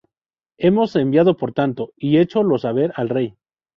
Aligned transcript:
hemos 0.57 0.95
enviado 0.95 1.37
por 1.37 1.53
tanto, 1.53 1.93
y 1.95 2.17
hécho 2.17 2.41
lo 2.41 2.57
saber 2.57 2.91
al 2.95 3.07
rey 3.09 3.37